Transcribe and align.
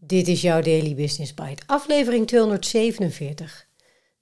Dit 0.00 0.28
is 0.28 0.40
jouw 0.40 0.60
Daily 0.60 0.94
Business 0.94 1.34
Bite, 1.34 1.62
aflevering 1.66 2.26
247. 2.26 3.68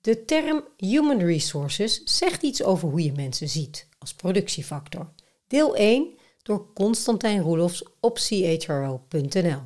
De 0.01 0.25
term 0.25 0.65
Human 0.77 1.19
Resources 1.19 2.03
zegt 2.05 2.43
iets 2.43 2.63
over 2.63 2.89
hoe 2.89 3.03
je 3.03 3.13
mensen 3.13 3.49
ziet 3.49 3.89
als 3.99 4.15
productiefactor. 4.15 5.13
Deel 5.47 5.77
1 5.77 6.19
door 6.43 6.73
Constantijn 6.73 7.41
Roelofs 7.41 7.85
op 8.01 8.19
chro.nl. 8.19 9.63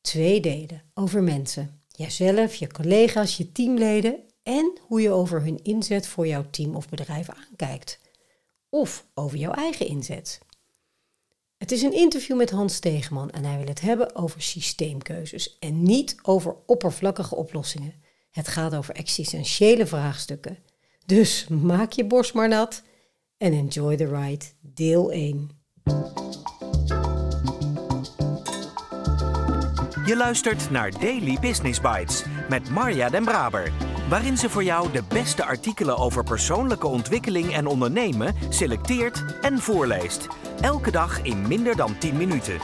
Twee 0.00 0.40
delen 0.40 0.82
over 0.94 1.22
mensen. 1.22 1.82
Jijzelf, 1.88 2.54
je 2.54 2.66
collega's, 2.66 3.36
je 3.36 3.52
teamleden 3.52 4.24
en 4.42 4.78
hoe 4.80 5.00
je 5.00 5.10
over 5.10 5.42
hun 5.42 5.62
inzet 5.62 6.06
voor 6.06 6.26
jouw 6.26 6.44
team 6.50 6.76
of 6.76 6.88
bedrijf 6.88 7.28
aankijkt. 7.28 8.00
Of 8.68 9.06
over 9.14 9.38
jouw 9.38 9.52
eigen 9.52 9.86
inzet. 9.86 10.40
Het 11.58 11.72
is 11.72 11.82
een 11.82 11.92
interview 11.92 12.36
met 12.36 12.50
Hans 12.50 12.74
Stegeman 12.74 13.30
en 13.30 13.44
hij 13.44 13.58
wil 13.58 13.66
het 13.66 13.80
hebben 13.80 14.16
over 14.16 14.42
systeemkeuzes 14.42 15.58
en 15.58 15.82
niet 15.82 16.16
over 16.22 16.56
oppervlakkige 16.66 17.34
oplossingen. 17.34 17.94
Het 18.30 18.48
gaat 18.48 18.74
over 18.74 18.94
existentiële 18.94 19.86
vraagstukken. 19.86 20.58
Dus 21.06 21.48
maak 21.48 21.92
je 21.92 22.06
borst 22.06 22.34
maar 22.34 22.48
nat 22.48 22.82
en 23.36 23.52
enjoy 23.52 23.96
the 23.96 24.06
ride, 24.06 24.44
deel 24.60 25.12
1. 25.12 25.50
Je 30.04 30.16
luistert 30.16 30.70
naar 30.70 31.00
Daily 31.00 31.38
Business 31.40 31.80
Bites 31.80 32.24
met 32.48 32.70
Marja 32.70 33.08
Den 33.08 33.24
Braber, 33.24 33.72
waarin 34.08 34.36
ze 34.36 34.50
voor 34.50 34.64
jou 34.64 34.92
de 34.92 35.02
beste 35.08 35.44
artikelen 35.44 35.96
over 35.96 36.24
persoonlijke 36.24 36.86
ontwikkeling 36.86 37.52
en 37.52 37.66
ondernemen 37.66 38.34
selecteert 38.48 39.24
en 39.40 39.58
voorleest. 39.58 40.26
Elke 40.60 40.90
dag 40.90 41.22
in 41.22 41.48
minder 41.48 41.76
dan 41.76 41.98
10 41.98 42.16
minuten. 42.16 42.58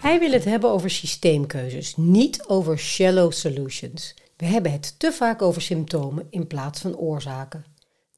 Hij 0.00 0.18
wil 0.18 0.30
het 0.30 0.44
hebben 0.44 0.70
over 0.70 0.90
systeemkeuzes, 0.90 1.96
niet 1.96 2.44
over 2.46 2.78
shallow 2.78 3.32
solutions. 3.32 4.14
We 4.36 4.46
hebben 4.46 4.72
het 4.72 4.98
te 4.98 5.12
vaak 5.12 5.42
over 5.42 5.62
symptomen 5.62 6.26
in 6.30 6.46
plaats 6.46 6.80
van 6.80 6.96
oorzaken. 6.96 7.64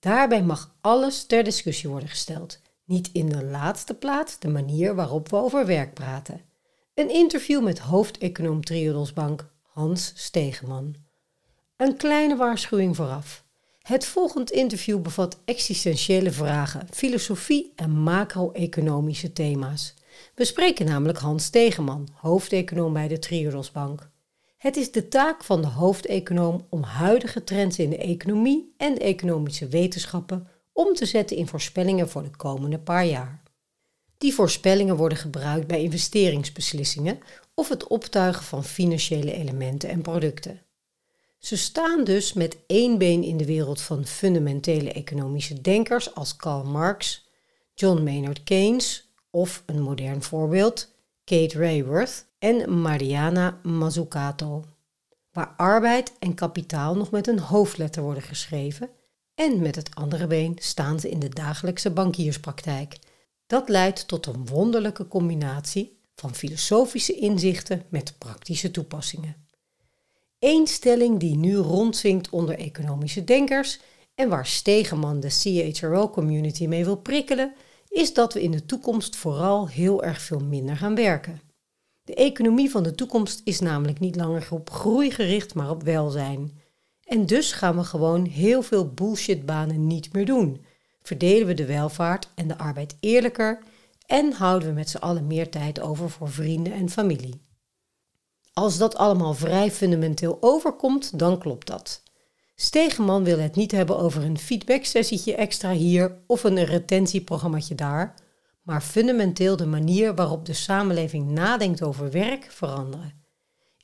Daarbij 0.01 0.43
mag 0.43 0.75
alles 0.81 1.27
ter 1.27 1.45
discussie 1.45 1.89
worden 1.89 2.09
gesteld. 2.09 2.61
Niet 2.85 3.11
in 3.13 3.29
de 3.29 3.45
laatste 3.45 3.95
plaats 3.95 4.39
de 4.39 4.49
manier 4.49 4.95
waarop 4.95 5.29
we 5.31 5.37
over 5.37 5.67
werk 5.67 5.95
praten. 5.95 6.48
Een 6.99 7.11
interview 7.11 7.63
met 7.63 7.79
hoofdeconoom 7.79 8.65
Triodos 8.65 9.13
Bank 9.13 9.51
Hans 9.63 10.13
Stegeman. 10.15 10.95
Een 11.77 11.97
kleine 11.97 12.37
waarschuwing 12.37 12.97
vooraf. 12.97 13.45
Het 13.83 14.07
volgende 14.07 14.53
interview 14.53 15.01
bevat 15.01 15.41
existentiële 15.45 16.31
vragen, 16.31 16.87
filosofie 16.91 17.73
en 17.77 17.91
macro-economische 17.91 19.33
thema's. 19.33 19.95
We 20.35 20.45
spreken 20.45 20.87
namelijk 20.87 21.19
Hans 21.19 21.45
Stegeman, 21.45 22.09
hoofdeconoom 22.15 22.93
bij 22.93 23.09
de 23.09 23.19
Triodos 23.19 23.71
Bank. 23.71 24.11
Het 24.57 24.77
is 24.77 24.93
de 24.93 25.09
taak 25.09 25.45
van 25.45 25.61
de 25.61 25.69
hoofdeconoom 25.69 26.67
om 26.69 26.83
huidige 26.83 27.45
trends 27.45 27.79
in 27.79 27.91
de 27.91 27.99
economie 27.99 28.75
en 28.77 28.95
de 28.95 29.01
economische 29.01 29.69
wetenschappen 29.69 30.49
om 30.73 30.95
te 30.95 31.07
zetten 31.07 31.37
in 31.37 31.47
voorspellingen 31.47 32.09
voor 32.09 32.23
de 32.23 32.37
komende 32.37 32.79
paar 32.79 33.07
jaar. 33.07 33.43
Die 34.19 34.35
voorspellingen 34.35 34.97
worden 34.97 35.19
gebruikt 35.19 35.67
bij 35.67 35.83
investeringsbeslissingen 35.83 37.21
of 37.55 37.69
het 37.69 37.87
optuigen 37.87 38.45
van 38.45 38.65
financiële 38.65 39.33
elementen 39.33 39.89
en 39.89 40.03
producten. 40.03 40.63
Ze 41.39 41.57
staan 41.57 42.05
dus 42.05 42.33
met 42.33 42.57
één 42.67 42.99
been 42.99 43.23
in 43.23 43.37
de 43.37 43.45
wereld 43.45 43.81
van 43.81 44.07
fundamentele 44.07 44.93
economische 44.93 45.61
denkers 45.61 46.15
als 46.15 46.37
Karl 46.37 46.65
Marx, 46.65 47.29
John 47.75 48.03
Maynard 48.03 48.43
Keynes 48.45 49.13
of 49.31 49.63
een 49.67 49.83
modern 49.83 50.23
voorbeeld, 50.23 50.89
Kate 51.25 51.59
Raworth 51.59 52.27
en 52.39 52.81
Mariana 52.81 53.61
Mazzucato, 53.63 54.65
waar 55.33 55.55
arbeid 55.57 56.13
en 56.19 56.35
kapitaal 56.35 56.95
nog 56.95 57.11
met 57.11 57.27
een 57.27 57.39
hoofdletter 57.39 58.03
worden 58.03 58.23
geschreven 58.23 58.91
en 59.35 59.61
met 59.63 59.77
het 59.77 59.95
andere 59.95 60.27
been 60.27 60.57
staan 60.61 61.01
ze 61.01 61.09
in 61.09 61.19
de 61.19 61.29
dagelijkse 61.29 61.91
bankierspraktijk. 61.91 62.99
Dat 63.49 63.69
leidt 63.69 64.09
tot 64.09 64.27
een 64.27 64.47
wonderlijke 64.47 65.09
combinatie 65.09 65.99
van 66.15 66.35
filosofische 66.35 67.15
inzichten 67.15 67.83
met 67.89 68.15
praktische 68.19 68.71
toepassingen. 68.71 69.47
Eén 70.39 70.67
stelling 70.67 71.19
die 71.19 71.37
nu 71.37 71.57
rondzinkt 71.57 72.31
onder 72.31 72.59
economische 72.59 73.25
denkers 73.25 73.81
en 74.15 74.29
waar 74.29 74.47
Stegeman 74.47 75.21
de 75.21 75.29
CHRO-community 75.29 76.67
mee 76.67 76.85
wil 76.85 76.97
prikkelen, 76.97 77.55
is 77.89 78.15
dat 78.15 78.35
we 78.35 78.43
in 78.43 78.51
de 78.51 78.67
toekomst 78.67 79.17
vooral 79.17 79.69
heel 79.69 80.03
erg 80.03 80.21
veel 80.21 80.41
minder 80.41 80.77
gaan 80.77 80.95
werken. 80.95 81.41
De 82.03 82.15
economie 82.15 82.71
van 82.71 82.83
de 82.83 82.95
toekomst 82.95 83.41
is 83.45 83.61
namelijk 83.61 84.01
niet 84.01 84.17
langer 84.17 84.49
op 84.51 84.71
groei 84.71 85.11
gericht, 85.11 85.55
maar 85.55 85.71
op 85.71 85.83
welzijn. 85.83 86.61
En 87.05 87.27
dus 87.27 87.53
gaan 87.53 87.77
we 87.77 87.85
gewoon 87.85 88.25
heel 88.25 88.63
veel 88.63 88.89
bullshitbanen 88.89 89.87
niet 89.87 90.13
meer 90.13 90.27
doen. 90.27 90.65
Verdelen 91.09 91.47
we 91.47 91.55
de 91.55 91.67
welvaart 91.67 92.29
en 92.35 92.49
de 92.49 92.59
arbeid 92.59 92.97
eerlijker 93.01 93.63
en 94.07 94.33
houden 94.33 94.69
we 94.69 94.75
met 94.75 94.91
z'n 94.91 94.97
allen 94.97 95.27
meer 95.27 95.51
tijd 95.51 95.81
over 95.81 96.11
voor 96.11 96.31
vrienden 96.31 96.73
en 96.73 96.91
familie. 96.91 97.43
Als 98.53 98.79
dat 98.79 98.97
allemaal 98.97 99.35
vrij 99.35 99.71
fundamenteel 99.71 100.39
overkomt, 100.41 101.19
dan 101.19 101.39
klopt 101.39 101.67
dat. 101.67 102.03
Stegeman 102.55 103.25
wil 103.25 103.39
het 103.39 103.57
niet 103.57 103.71
hebben 103.71 103.99
over 103.99 104.23
een 104.23 104.39
feedbacksessietje 104.39 105.35
extra 105.35 105.73
hier 105.73 106.19
of 106.27 106.45
een 106.45 106.65
retentieprogrammaatje 106.65 107.75
daar, 107.75 108.15
maar 108.63 108.81
fundamenteel 108.81 109.57
de 109.57 109.67
manier 109.67 110.15
waarop 110.15 110.47
de 110.47 110.55
samenleving 110.55 111.29
nadenkt 111.29 111.83
over 111.83 112.11
werk 112.11 112.45
veranderen. 112.51 113.23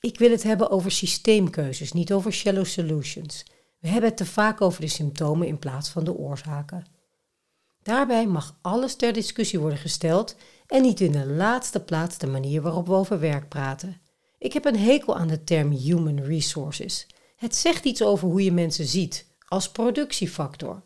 Ik 0.01 0.19
wil 0.19 0.31
het 0.31 0.43
hebben 0.43 0.71
over 0.71 0.91
systeemkeuzes, 0.91 1.93
niet 1.93 2.13
over 2.13 2.33
shallow 2.33 2.67
solutions. 2.67 3.45
We 3.79 3.89
hebben 3.89 4.09
het 4.09 4.19
te 4.19 4.27
vaak 4.27 4.61
over 4.61 4.81
de 4.81 4.89
symptomen 4.89 5.47
in 5.47 5.59
plaats 5.59 5.89
van 5.89 6.05
de 6.05 6.15
oorzaken. 6.15 6.94
Daarbij 7.85 8.27
mag 8.27 8.59
alles 8.61 8.97
ter 8.97 9.13
discussie 9.13 9.61
worden 9.61 9.79
gesteld 9.79 10.37
en 10.67 10.83
niet 10.83 11.01
in 11.01 11.13
de 11.13 11.27
laatste 11.27 11.81
plaats 11.81 12.19
de 12.19 12.27
manier 12.27 12.63
waarop 12.63 12.87
we 12.87 12.93
over 12.93 13.21
werk 13.21 13.49
praten. 13.49 14.01
Ik 14.39 14.53
heb 14.53 14.65
een 14.65 14.79
hekel 14.79 15.17
aan 15.17 15.29
de 15.29 15.45
term 15.45 15.71
human 15.71 16.21
resources. 16.21 17.07
Het 17.37 17.55
zegt 17.55 17.85
iets 17.85 18.03
over 18.03 18.29
hoe 18.29 18.45
je 18.45 18.53
mensen 18.53 18.87
ziet, 18.87 19.27
als 19.49 19.71
productiefactor. 19.71 20.83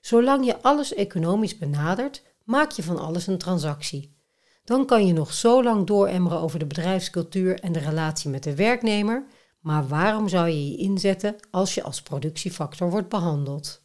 Zolang 0.00 0.46
je 0.46 0.62
alles 0.62 0.94
economisch 0.94 1.58
benadert, 1.58 2.22
maak 2.44 2.70
je 2.70 2.82
van 2.82 2.98
alles 2.98 3.26
een 3.26 3.38
transactie. 3.38 4.16
Dan 4.64 4.86
kan 4.86 5.06
je 5.06 5.12
nog 5.12 5.32
zo 5.32 5.62
lang 5.62 5.86
dooremmeren 5.86 6.40
over 6.40 6.58
de 6.58 6.66
bedrijfscultuur 6.66 7.60
en 7.60 7.72
de 7.72 7.78
relatie 7.78 8.30
met 8.30 8.42
de 8.42 8.54
werknemer, 8.54 9.26
maar 9.60 9.88
waarom 9.88 10.28
zou 10.28 10.48
je 10.48 10.70
je 10.70 10.76
inzetten 10.76 11.36
als 11.50 11.74
je 11.74 11.82
als 11.82 12.02
productiefactor 12.02 12.90
wordt 12.90 13.08
behandeld? 13.08 13.80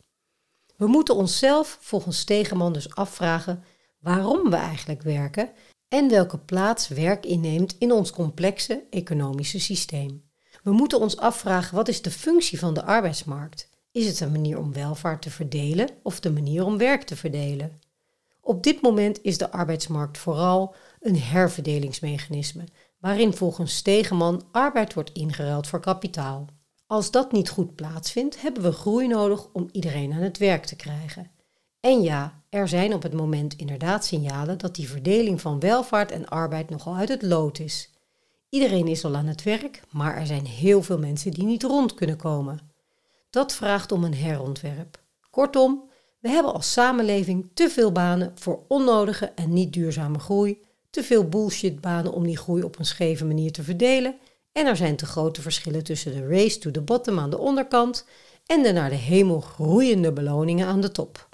We 0.78 0.88
moeten 0.88 1.16
onszelf 1.16 1.78
volgens 1.82 2.20
Stegeman 2.20 2.74
dus 2.74 2.96
afvragen 2.96 3.64
waarom 4.00 4.50
we 4.50 4.56
eigenlijk 4.56 5.02
werken 5.02 5.52
en 5.88 6.10
welke 6.10 6.38
plaats 6.38 6.88
werk 6.88 7.26
inneemt 7.26 7.76
in 7.80 7.92
ons 7.92 8.12
complexe 8.12 8.84
economische 8.90 9.60
systeem. 9.60 10.24
We 10.64 10.72
moeten 10.72 11.00
ons 11.00 11.18
afvragen 11.18 11.76
wat 11.76 11.88
is 11.88 12.02
de 12.02 12.12
functie 12.12 12.60
van 12.60 12.74
de 12.74 12.84
arbeidsmarkt? 12.84 13.70
Is 13.92 14.08
het 14.08 14.20
een 14.20 14.32
manier 14.32 14.58
om 14.58 14.74
welvaart 14.74 15.22
te 15.22 15.30
verdelen 15.30 15.90
of 16.04 16.20
de 16.20 16.32
manier 16.32 16.66
om 16.66 16.78
werk 16.78 17.04
te 17.04 17.16
verdelen? 17.16 17.80
Op 18.42 18.64
dit 18.64 18.82
moment 18.82 19.20
is 19.22 19.38
de 19.38 19.52
arbeidsmarkt 19.52 20.18
vooral 20.18 20.76
een 21.00 21.20
herverdelingsmechanisme, 21.20 22.64
waarin 23.00 23.34
volgens 23.34 23.76
Stegeman 23.76 24.44
arbeid 24.52 24.94
wordt 24.94 25.12
ingeruild 25.12 25.68
voor 25.68 25.80
kapitaal. 25.80 26.48
Als 26.96 27.12
dat 27.12 27.32
niet 27.32 27.50
goed 27.50 27.76
plaatsvindt, 27.76 28.42
hebben 28.42 28.64
we 28.64 28.72
groei 28.72 29.08
nodig 29.08 29.48
om 29.54 29.70
iedereen 29.72 30.14
aan 30.14 30.22
het 30.22 30.38
werk 30.38 30.66
te 30.66 30.76
krijgen. 30.76 31.32
En 31.80 32.02
ja, 32.02 32.44
er 32.50 32.68
zijn 32.68 32.94
op 32.94 33.04
het 33.04 33.14
moment 33.14 33.56
inderdaad 33.56 34.06
signalen 34.06 34.58
dat 34.58 34.76
die 34.76 34.90
verdeling 34.90 35.42
van 35.42 35.60
welvaart 35.60 36.12
en 36.12 36.28
arbeid 36.28 36.70
nogal 36.70 36.96
uit 36.96 37.10
het 37.10 37.22
lood 37.22 37.60
is. 37.60 37.90
Iedereen 38.50 38.88
is 38.88 39.06
al 39.06 39.16
aan 39.16 39.26
het 39.26 39.44
werk, 39.44 39.82
maar 39.92 40.16
er 40.18 40.26
zijn 40.26 40.46
heel 40.46 40.82
veel 40.84 41.00
mensen 41.00 41.32
die 41.32 41.44
niet 41.44 41.64
rond 41.64 41.94
kunnen 41.94 42.18
komen. 42.18 42.60
Dat 43.30 43.54
vraagt 43.54 43.92
om 43.92 44.04
een 44.04 44.16
herontwerp. 44.16 45.04
Kortom, 45.30 45.90
we 46.20 46.30
hebben 46.30 46.54
als 46.54 46.72
samenleving 46.72 47.50
te 47.54 47.70
veel 47.70 47.92
banen 47.92 48.32
voor 48.36 48.64
onnodige 48.68 49.26
en 49.26 49.54
niet 49.54 49.74
duurzame 49.74 50.20
groei, 50.20 50.62
te 50.90 51.04
veel 51.04 51.30
bullshitbanen 51.30 52.14
om 52.14 52.26
die 52.26 52.38
groei 52.38 52.64
op 52.64 52.80
een 52.80 52.86
scheve 52.86 53.26
manier 53.26 53.52
te 53.52 53.64
verdelen 53.64 54.16
en 54.56 54.66
er 54.66 54.76
zijn 54.76 54.96
te 54.96 55.06
grote 55.06 55.42
verschillen 55.42 55.84
tussen 55.84 56.14
de 56.14 56.28
race 56.28 56.58
to 56.58 56.72
the 56.72 56.82
bottom 56.82 57.20
aan 57.20 57.30
de 57.30 57.38
onderkant 57.38 58.06
en 58.46 58.64
de 58.64 58.72
naar 58.72 58.90
de 58.90 58.96
hemel 58.96 59.42
groeiende 59.42 60.14
beloningen 60.14 60.68
aan 60.68 60.82
de 60.82 60.92
top. 60.92 61.30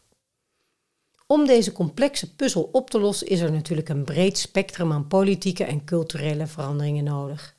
Om 1.28 1.46
deze 1.46 1.72
complexe 1.72 2.36
puzzel 2.36 2.70
op 2.72 2.90
te 2.90 3.00
lossen 3.00 3.28
is 3.28 3.40
er 3.40 3.52
natuurlijk 3.52 3.90
een 3.90 4.04
breed 4.04 4.38
spectrum 4.38 4.92
aan 4.92 5.08
politieke 5.08 5.64
en 5.64 5.86
culturele 5.86 6.48
veranderingen 6.48 7.04
nodig. 7.04 7.56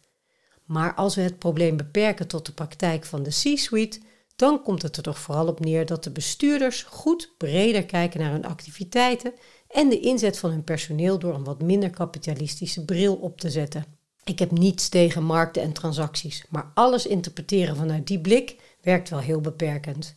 Maar 0.64 0.94
als 0.94 1.14
we 1.14 1.20
het 1.20 1.38
probleem 1.38 1.76
beperken 1.76 2.28
tot 2.28 2.46
de 2.46 2.52
praktijk 2.52 3.04
van 3.04 3.22
de 3.22 3.30
C-suite, 3.30 4.00
dan 4.36 4.62
komt 4.62 4.82
het 4.82 4.96
er 4.96 5.02
toch 5.02 5.18
vooral 5.18 5.46
op 5.46 5.60
neer 5.60 5.86
dat 5.86 6.04
de 6.04 6.10
bestuurders 6.10 6.82
goed 6.82 7.34
breder 7.38 7.84
kijken 7.84 8.20
naar 8.20 8.32
hun 8.32 8.44
activiteiten 8.44 9.32
en 9.68 9.88
de 9.88 10.00
inzet 10.00 10.38
van 10.38 10.50
hun 10.50 10.64
personeel 10.64 11.18
door 11.18 11.34
een 11.34 11.44
wat 11.44 11.62
minder 11.62 11.90
kapitalistische 11.90 12.84
bril 12.84 13.14
op 13.14 13.40
te 13.40 13.50
zetten. 13.50 14.00
Ik 14.24 14.38
heb 14.38 14.50
niets 14.50 14.88
tegen 14.88 15.24
markten 15.24 15.62
en 15.62 15.72
transacties, 15.72 16.44
maar 16.48 16.70
alles 16.74 17.06
interpreteren 17.06 17.76
vanuit 17.76 18.06
die 18.06 18.20
blik 18.20 18.76
werkt 18.82 19.08
wel 19.08 19.18
heel 19.18 19.40
beperkend. 19.40 20.16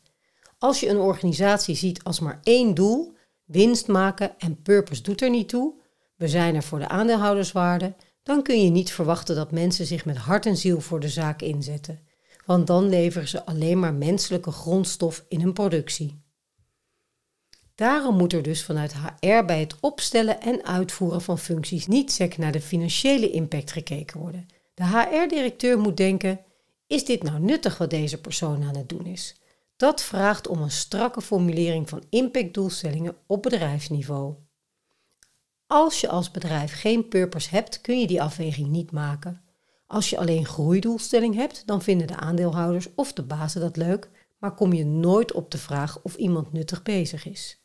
Als 0.58 0.80
je 0.80 0.90
een 0.90 0.98
organisatie 0.98 1.76
ziet 1.76 2.04
als 2.04 2.20
maar 2.20 2.40
één 2.44 2.74
doel, 2.74 3.14
winst 3.46 3.88
maken 3.88 4.40
en 4.40 4.62
purpose 4.62 5.02
doet 5.02 5.22
er 5.22 5.30
niet 5.30 5.50
toe, 5.50 5.74
we 6.16 6.28
zijn 6.28 6.56
er 6.56 6.64
voor 6.64 6.80
de 6.80 6.88
aandeelhouderswaarde, 6.88 7.96
dan 8.24 8.44
kun 8.44 8.64
je 8.64 8.70
niet 8.70 8.92
verwachten 8.92 9.36
dat 9.36 9.52
mensen 9.52 9.86
zich 9.86 10.06
met 10.06 10.18
hart 10.18 10.46
en 10.46 10.58
ziel 10.58 10.82
voor 10.82 11.00
de 11.00 11.10
zaak 11.10 11.42
inzetten, 11.42 12.00
want 12.46 12.68
dan 12.68 12.90
leveren 12.90 13.28
ze 13.28 13.46
alleen 13.46 13.80
maar 13.80 13.94
menselijke 13.94 14.52
grondstof 14.52 15.26
in 15.28 15.42
hun 15.42 15.54
productie. 15.54 16.24
Daarom 17.76 18.18
moet 18.18 18.34
er 18.34 18.44
dus 18.44 18.64
vanuit 18.64 18.94
HR 18.94 19.46
bij 19.46 19.60
het 19.60 19.76
opstellen 19.80 20.42
en 20.42 20.66
uitvoeren 20.66 21.22
van 21.22 21.40
functies 21.40 21.88
niet 21.88 22.12
sec 22.12 22.38
naar 22.38 22.52
de 22.52 22.62
financiële 22.62 23.32
impact 23.32 23.72
gekeken 23.72 24.20
worden. 24.20 24.48
De 24.74 24.84
HR-directeur 24.84 25.80
moet 25.80 25.98
denken: 25.98 26.40
is 26.88 27.06
dit 27.06 27.24
nou 27.24 27.40
nuttig 27.40 27.78
wat 27.78 27.90
deze 27.90 28.22
persoon 28.22 28.64
aan 28.64 28.76
het 28.76 28.90
doen 28.90 29.06
is? 29.06 29.36
Dat 29.76 30.04
vraagt 30.04 30.48
om 30.48 30.62
een 30.62 30.72
strakke 30.72 31.22
formulering 31.22 31.90
van 31.90 32.04
impactdoelstellingen 32.10 33.16
op 33.28 33.42
bedrijfsniveau. 33.42 34.36
Als 35.68 36.02
je 36.02 36.10
als 36.10 36.32
bedrijf 36.32 36.80
geen 36.80 37.08
purpose 37.08 37.50
hebt, 37.50 37.82
kun 37.82 38.00
je 38.00 38.08
die 38.08 38.22
afweging 38.22 38.68
niet 38.68 38.92
maken. 38.92 39.42
Als 39.88 40.10
je 40.10 40.18
alleen 40.18 40.46
groeidoelstelling 40.46 41.36
hebt, 41.36 41.68
dan 41.68 41.82
vinden 41.82 42.08
de 42.08 42.16
aandeelhouders 42.16 42.88
of 42.96 43.14
de 43.14 43.24
bazen 43.24 43.62
dat 43.62 43.78
leuk, 43.78 44.10
maar 44.38 44.56
kom 44.56 44.74
je 44.74 44.86
nooit 44.86 45.32
op 45.32 45.52
de 45.52 45.58
vraag 45.58 46.00
of 46.02 46.16
iemand 46.16 46.54
nuttig 46.54 46.84
bezig 46.84 47.26
is. 47.26 47.65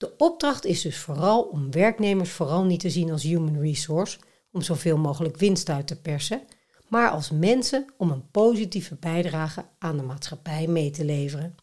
De 0.00 0.12
opdracht 0.16 0.64
is 0.64 0.82
dus 0.82 0.98
vooral 0.98 1.42
om 1.42 1.70
werknemers 1.70 2.30
vooral 2.30 2.64
niet 2.64 2.80
te 2.80 2.90
zien 2.90 3.10
als 3.10 3.22
human 3.22 3.60
resource, 3.60 4.18
om 4.52 4.62
zoveel 4.62 4.98
mogelijk 4.98 5.36
winst 5.36 5.68
uit 5.68 5.86
te 5.86 6.00
persen, 6.00 6.42
maar 6.88 7.10
als 7.10 7.30
mensen 7.30 7.86
om 7.96 8.10
een 8.10 8.30
positieve 8.30 8.96
bijdrage 9.00 9.64
aan 9.78 9.96
de 9.96 10.02
maatschappij 10.02 10.66
mee 10.66 10.90
te 10.90 11.04
leveren. 11.04 11.54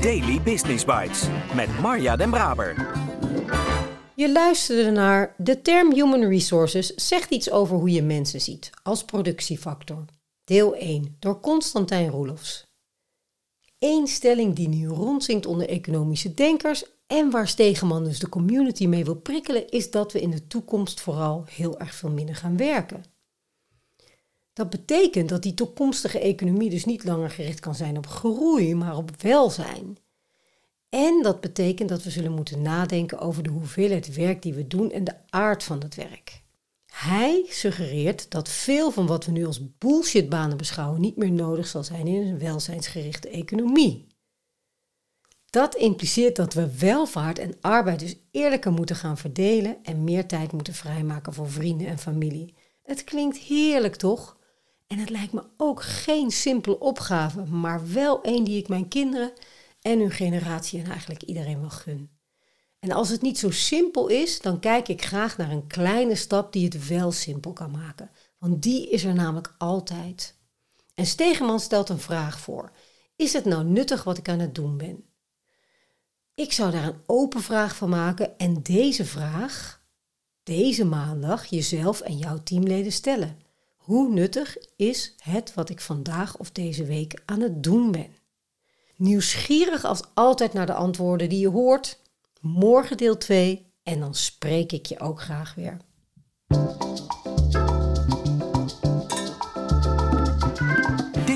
Daily 0.00 0.42
Business 0.42 0.84
Bites 0.84 1.26
met 1.54 1.80
Marja 1.80 2.16
Den 2.16 2.30
Braber. 2.30 2.92
Je 4.14 4.32
luisterde 4.32 4.90
naar 4.90 5.34
de 5.38 5.62
term 5.62 5.92
human 5.92 6.24
resources 6.24 6.94
zegt 6.94 7.30
iets 7.30 7.50
over 7.50 7.76
hoe 7.76 7.90
je 7.90 8.02
mensen 8.02 8.40
ziet 8.40 8.70
als 8.82 9.04
productiefactor. 9.04 10.04
Deel 10.44 10.74
1 10.74 11.16
door 11.18 11.40
Constantijn 11.40 12.10
Roelofs. 12.10 12.66
Eén 13.78 14.06
stelling 14.06 14.54
die 14.54 14.68
nu 14.68 14.86
rondzinkt 14.86 15.46
onder 15.46 15.68
economische 15.68 16.34
denkers 16.34 16.84
en 17.06 17.30
waar 17.30 17.48
Stegeman 17.48 18.04
dus 18.04 18.18
de 18.18 18.28
community 18.28 18.86
mee 18.86 19.04
wil 19.04 19.16
prikkelen, 19.16 19.68
is 19.68 19.90
dat 19.90 20.12
we 20.12 20.20
in 20.20 20.30
de 20.30 20.46
toekomst 20.46 21.00
vooral 21.00 21.44
heel 21.48 21.78
erg 21.78 21.94
veel 21.94 22.10
minder 22.10 22.36
gaan 22.36 22.56
werken. 22.56 23.04
Dat 24.52 24.70
betekent 24.70 25.28
dat 25.28 25.42
die 25.42 25.54
toekomstige 25.54 26.18
economie 26.18 26.70
dus 26.70 26.84
niet 26.84 27.04
langer 27.04 27.30
gericht 27.30 27.60
kan 27.60 27.74
zijn 27.74 27.96
op 27.96 28.06
groei, 28.06 28.74
maar 28.74 28.96
op 28.96 29.22
welzijn. 29.22 29.98
En 30.88 31.22
dat 31.22 31.40
betekent 31.40 31.88
dat 31.88 32.02
we 32.02 32.10
zullen 32.10 32.32
moeten 32.32 32.62
nadenken 32.62 33.18
over 33.18 33.42
de 33.42 33.50
hoeveelheid 33.50 34.14
werk 34.14 34.42
die 34.42 34.54
we 34.54 34.66
doen 34.66 34.90
en 34.90 35.04
de 35.04 35.14
aard 35.28 35.62
van 35.62 35.80
het 35.80 35.94
werk. 35.94 36.42
Hij 36.86 37.44
suggereert 37.48 38.30
dat 38.30 38.48
veel 38.48 38.90
van 38.90 39.06
wat 39.06 39.26
we 39.26 39.32
nu 39.32 39.46
als 39.46 39.78
bullshitbanen 39.78 40.56
beschouwen 40.56 41.00
niet 41.00 41.16
meer 41.16 41.32
nodig 41.32 41.66
zal 41.66 41.84
zijn 41.84 42.06
in 42.06 42.26
een 42.26 42.38
welzijnsgerichte 42.38 43.28
economie. 43.28 44.06
Dat 45.54 45.74
impliceert 45.74 46.36
dat 46.36 46.54
we 46.54 46.78
welvaart 46.78 47.38
en 47.38 47.56
arbeid 47.60 47.98
dus 47.98 48.16
eerlijker 48.30 48.72
moeten 48.72 48.96
gaan 48.96 49.18
verdelen 49.18 49.76
en 49.82 50.04
meer 50.04 50.26
tijd 50.26 50.52
moeten 50.52 50.74
vrijmaken 50.74 51.32
voor 51.32 51.50
vrienden 51.50 51.86
en 51.86 51.98
familie. 51.98 52.54
Het 52.82 53.04
klinkt 53.04 53.36
heerlijk 53.36 53.96
toch? 53.96 54.36
En 54.86 54.98
het 54.98 55.10
lijkt 55.10 55.32
me 55.32 55.42
ook 55.56 55.82
geen 55.82 56.30
simpele 56.30 56.78
opgave, 56.78 57.44
maar 57.44 57.92
wel 57.92 58.18
een 58.22 58.44
die 58.44 58.58
ik 58.58 58.68
mijn 58.68 58.88
kinderen 58.88 59.32
en 59.80 59.98
hun 59.98 60.10
generatie 60.10 60.80
en 60.80 60.90
eigenlijk 60.90 61.22
iedereen 61.22 61.60
wel 61.60 61.70
gun. 61.70 62.10
En 62.78 62.92
als 62.92 63.08
het 63.08 63.22
niet 63.22 63.38
zo 63.38 63.50
simpel 63.50 64.08
is, 64.08 64.40
dan 64.40 64.60
kijk 64.60 64.88
ik 64.88 65.04
graag 65.04 65.36
naar 65.36 65.50
een 65.50 65.66
kleine 65.66 66.14
stap 66.14 66.52
die 66.52 66.64
het 66.64 66.88
wel 66.88 67.12
simpel 67.12 67.52
kan 67.52 67.70
maken. 67.70 68.10
Want 68.38 68.62
die 68.62 68.90
is 68.90 69.04
er 69.04 69.14
namelijk 69.14 69.54
altijd. 69.58 70.34
En 70.94 71.06
Stegeman 71.06 71.60
stelt 71.60 71.88
een 71.88 71.98
vraag 71.98 72.38
voor. 72.38 72.72
Is 73.16 73.32
het 73.32 73.44
nou 73.44 73.64
nuttig 73.64 74.04
wat 74.04 74.18
ik 74.18 74.28
aan 74.28 74.38
het 74.38 74.54
doen 74.54 74.76
ben? 74.76 75.04
Ik 76.34 76.52
zou 76.52 76.70
daar 76.70 76.84
een 76.84 77.02
open 77.06 77.40
vraag 77.42 77.76
van 77.76 77.88
maken 77.88 78.38
en 78.38 78.62
deze 78.62 79.04
vraag 79.04 79.82
deze 80.42 80.84
maandag 80.84 81.46
jezelf 81.46 82.00
en 82.00 82.18
jouw 82.18 82.42
teamleden 82.42 82.92
stellen. 82.92 83.38
Hoe 83.76 84.08
nuttig 84.12 84.56
is 84.76 85.14
het 85.18 85.54
wat 85.54 85.70
ik 85.70 85.80
vandaag 85.80 86.36
of 86.36 86.50
deze 86.50 86.84
week 86.84 87.22
aan 87.24 87.40
het 87.40 87.62
doen 87.62 87.90
ben? 87.90 88.16
Nieuwsgierig 88.96 89.84
als 89.84 90.02
altijd 90.14 90.52
naar 90.52 90.66
de 90.66 90.74
antwoorden 90.74 91.28
die 91.28 91.40
je 91.40 91.48
hoort. 91.48 91.98
Morgen 92.40 92.96
deel 92.96 93.16
2 93.16 93.66
en 93.82 94.00
dan 94.00 94.14
spreek 94.14 94.72
ik 94.72 94.86
je 94.86 95.00
ook 95.00 95.20
graag 95.20 95.54
weer. 95.54 95.76